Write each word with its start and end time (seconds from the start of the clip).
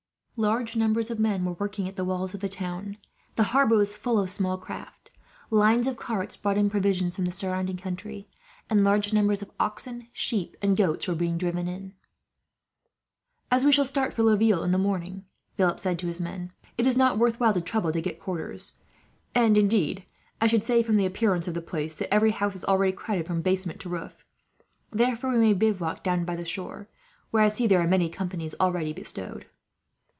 Large 0.37 0.75
numbers 0.75 1.11
of 1.11 1.19
men 1.19 1.45
were 1.45 1.51
working 1.53 1.87
at 1.87 1.97
the 1.97 2.03
walls 2.03 2.33
of 2.33 2.39
the 2.39 2.49
town. 2.49 2.97
The 3.35 3.43
harbour 3.53 3.75
was 3.75 3.95
full 3.95 4.17
of 4.17 4.31
small 4.31 4.57
craft. 4.57 5.11
Lines 5.51 5.85
of 5.85 5.97
carts 5.97 6.35
brought 6.35 6.57
in 6.57 6.67
provisions 6.67 7.15
from 7.15 7.25
the 7.25 7.31
surrounding 7.31 7.77
country, 7.77 8.27
and 8.67 8.83
large 8.83 9.13
numbers 9.13 9.43
of 9.43 9.51
oxen, 9.59 10.07
sheep, 10.11 10.57
and 10.59 10.75
goats 10.75 11.07
were 11.07 11.13
being 11.13 11.37
driven 11.37 11.67
in. 11.67 11.93
"As 13.51 13.63
we 13.63 13.71
shall 13.71 13.85
start 13.85 14.15
for 14.15 14.23
Laville 14.23 14.63
in 14.63 14.71
the 14.71 14.79
morning," 14.79 15.25
Philip 15.57 15.79
said 15.79 15.99
to 15.99 16.07
his 16.07 16.19
men, 16.19 16.51
"it 16.75 16.87
is 16.87 16.97
not 16.97 17.19
worth 17.19 17.39
while 17.39 17.53
to 17.53 17.61
trouble 17.61 17.91
to 17.91 18.01
get 18.01 18.19
quarters; 18.19 18.73
and 19.35 19.55
indeed, 19.59 20.05
I 20.39 20.47
should 20.47 20.63
say, 20.63 20.81
from 20.81 20.97
the 20.97 21.05
appearance 21.05 21.47
of 21.47 21.53
the 21.53 21.61
place, 21.61 21.93
that 21.97 22.11
every 22.11 22.31
house 22.31 22.55
is 22.55 22.65
already 22.65 22.93
crowded 22.93 23.27
from 23.27 23.43
basement 23.43 23.79
to 23.81 23.89
roof. 23.89 24.25
Therefore 24.89 25.37
we 25.37 25.49
will 25.49 25.53
bivouac 25.53 26.03
down 26.03 26.25
by 26.25 26.35
the 26.35 26.45
shore, 26.45 26.89
where 27.29 27.43
I 27.43 27.47
see 27.49 27.67
there 27.67 27.81
are 27.81 27.87
many 27.87 28.09
companies 28.09 28.55
already 28.59 28.91
bestowed." 28.91 29.45